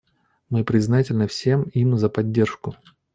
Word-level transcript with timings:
Мы 0.49 0.63
признательны 0.63 1.27
всем 1.27 1.65
им 1.75 1.95
за 1.95 2.09
поддержку. 2.09 2.75